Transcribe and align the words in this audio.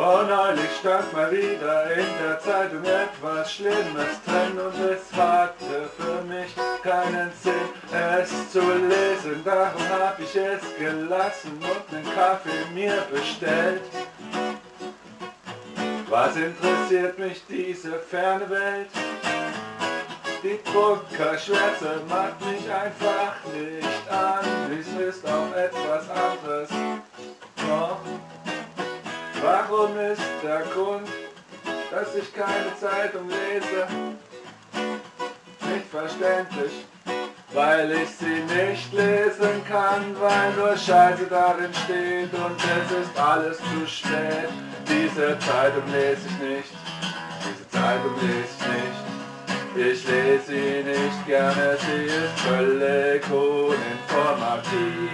Oh, 0.00 0.22
neulich 0.22 0.70
stand 0.78 1.12
mal 1.12 1.28
wieder 1.32 1.90
in 1.90 2.06
der 2.22 2.38
Zeitung 2.38 2.84
etwas 2.84 3.52
Schlimmes 3.52 4.22
drin 4.24 4.56
und 4.56 4.74
es 4.88 5.12
hatte 5.12 5.90
für 5.96 6.22
mich 6.22 6.54
keinen 6.84 7.32
Sinn, 7.42 7.68
es 7.90 8.52
zu 8.52 8.60
lesen. 8.60 9.42
Darum 9.44 9.82
hab 9.88 10.20
ich 10.20 10.36
es 10.36 10.60
gelassen 10.78 11.58
und 11.60 11.96
einen 11.96 12.14
Kaffee 12.14 12.72
mir 12.72 13.02
bestellt. 13.10 13.82
Was 16.08 16.36
interessiert 16.36 17.18
mich 17.18 17.42
diese 17.48 17.98
ferne 17.98 18.48
Welt? 18.48 18.90
Die 20.44 20.60
Druckerschwärze 20.62 22.02
macht 22.08 22.40
mich 22.42 22.72
einfach 22.72 23.34
nicht 23.52 24.12
an. 24.12 24.44
Dies 24.70 25.08
ist 25.08 25.26
auch 25.26 25.52
etwas 25.56 26.08
anderes. 26.08 26.68
Warum 29.70 29.98
ist 29.98 30.22
der 30.42 30.62
Grund, 30.72 31.08
dass 31.90 32.14
ich 32.14 32.32
keine 32.32 32.74
Zeitung 32.80 33.28
lese? 33.28 33.86
Nicht 35.70 35.86
verständlich, 35.90 36.86
weil 37.52 37.92
ich 37.92 38.08
sie 38.08 38.42
nicht 38.54 38.92
lesen 38.92 39.62
kann, 39.68 40.16
weil 40.20 40.52
nur 40.52 40.76
Scheiße 40.76 41.26
darin 41.28 41.72
steht 41.84 42.32
und 42.32 42.56
es 42.56 42.90
ist 42.92 43.18
alles 43.18 43.58
zu 43.58 43.86
spät. 43.86 44.48
Diese 44.88 45.38
Zeitung 45.40 45.84
lese 45.92 46.26
ich 46.28 46.38
nicht, 46.48 46.72
diese 47.44 47.68
Zeitung 47.68 48.14
lese 48.22 48.54
ich 48.58 48.66
nicht. 48.72 49.08
Ich 49.76 50.08
lese 50.08 50.44
sie 50.46 50.82
nicht 50.82 51.26
gerne, 51.26 51.76
sie 51.80 52.04
ist 52.06 52.40
völlig 52.40 53.22
uninformativ. 53.30 55.07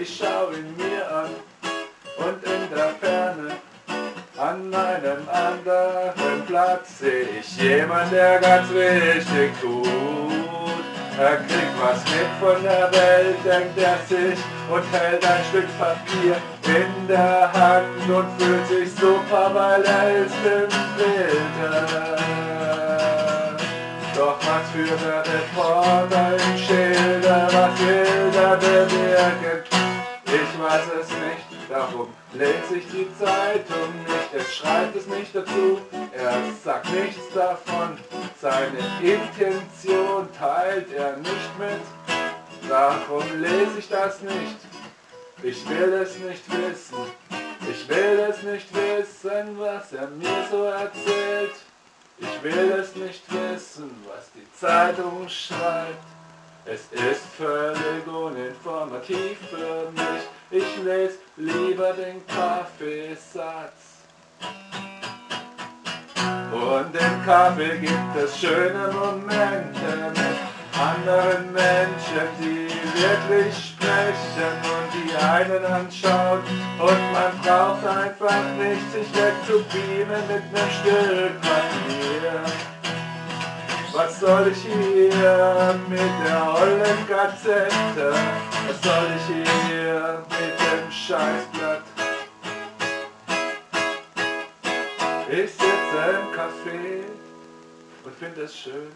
Ich 0.00 0.18
schau 0.18 0.50
ihn 0.50 0.74
mir 0.76 1.08
an 1.08 1.30
und 2.18 2.42
in 2.44 2.68
der 2.74 2.90
Ferne 3.00 3.56
an 4.36 4.74
einem 4.74 5.28
anderen 5.28 6.44
Platz 6.46 6.98
seh 6.98 7.26
ich 7.38 7.56
jemand, 7.56 8.10
der 8.12 8.40
ganz 8.40 8.68
richtig 8.70 9.52
tut. 9.60 9.86
Er 11.18 11.36
kriegt 11.36 11.80
was 11.80 12.02
mit 12.06 12.30
von 12.40 12.62
der 12.64 12.90
Welt, 12.90 13.36
denkt 13.44 13.78
er 13.78 13.98
sich 14.08 14.38
und 14.68 14.82
hält 14.92 15.24
ein 15.24 15.44
Stück 15.50 15.68
Papier 15.78 16.36
in 16.66 17.06
der 17.06 17.52
Hand 17.52 18.08
und 18.08 18.26
fühlt 18.42 18.66
sich 18.66 18.92
super, 18.94 19.50
weil 19.54 19.84
er 19.84 20.24
ist 20.24 20.34
im 20.44 20.68
Bilde. 20.96 21.86
Doch 24.16 24.38
was 24.40 24.70
für 24.72 24.96
der 25.04 25.22
Reporter 25.22 26.34
im 26.34 26.58
Schilder, 26.58 27.48
was? 27.52 27.80
Ich 27.80 27.93
weiß 30.74 30.86
es 31.00 31.08
nicht, 31.08 31.70
darum 31.70 32.08
lese 32.32 32.76
ich 32.78 32.86
die 32.90 33.08
Zeitung 33.18 33.90
nicht, 34.06 34.34
es 34.34 34.54
schreibt 34.54 34.96
es 34.96 35.06
nicht 35.06 35.34
dazu, 35.34 35.80
er 36.12 36.32
sagt 36.64 36.90
nichts 36.90 37.32
davon, 37.32 37.96
seine 38.40 38.78
Intention 39.00 40.28
teilt 40.36 40.92
er 40.92 41.16
nicht 41.18 41.58
mit, 41.58 42.68
darum 42.68 43.22
lese 43.40 43.78
ich 43.78 43.88
das 43.88 44.20
nicht. 44.22 44.56
Ich 45.42 45.68
will 45.68 45.92
es 45.92 46.18
nicht 46.18 46.44
wissen, 46.50 46.98
ich 47.70 47.88
will 47.88 48.26
es 48.30 48.42
nicht 48.42 48.68
wissen, 48.74 49.58
was 49.58 49.92
er 49.92 50.08
mir 50.08 50.44
so 50.50 50.64
erzählt. 50.64 51.54
Ich 52.18 52.42
will 52.42 52.72
es 52.80 52.94
nicht 52.96 53.22
wissen, 53.30 53.90
was 54.06 54.30
die 54.34 54.46
Zeitung 54.58 55.28
schreibt. 55.28 56.04
Es 56.64 56.86
ist 56.92 57.26
völlig 57.36 58.06
uninformativ 58.06 59.36
für 59.50 59.90
mich. 59.90 60.22
Lese 60.84 61.18
lieber 61.38 61.94
den 61.94 62.20
Kaffeesatz. 62.26 64.04
Und 66.52 66.94
im 66.94 67.24
Kaffee 67.24 67.78
gibt 67.78 68.16
es 68.22 68.38
schöne 68.38 68.92
Momente 68.92 70.10
mit 70.10 70.78
anderen 70.78 71.52
Menschen, 71.52 72.28
die 72.38 72.68
wirklich 73.00 73.54
sprechen 73.56 74.52
und 74.74 74.88
die 74.92 75.16
einen 75.16 75.64
anschauen. 75.64 76.40
Und 76.78 77.12
man 77.12 77.32
braucht 77.42 77.86
einfach 77.86 78.44
nicht 78.58 78.92
sich 78.92 79.08
wegzubeamen 79.14 80.22
mit 80.28 80.42
einem 80.52 80.70
Stück 80.70 81.40
Papier. 81.40 81.93
Was 83.94 84.18
soll 84.18 84.48
ich 84.48 84.58
hier 84.58 85.78
mit 85.88 86.00
der 86.00 86.52
ollen 86.52 87.06
Gazette? 87.08 88.12
Was 88.66 88.82
soll 88.82 89.06
ich 89.16 89.26
hier 89.68 90.24
mit 90.30 90.58
dem 90.58 90.90
Scheißblatt? 90.90 91.82
Ich 95.30 95.50
sitze 95.52 96.00
im 96.10 96.26
Café 96.36 97.04
und 98.04 98.14
finde 98.16 98.42
es 98.42 98.58
schön, 98.58 98.90